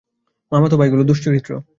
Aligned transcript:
মামাতো 0.51 0.75
ভাইগুলো 0.77 1.03
দুশ্চরিত্র। 1.03 1.51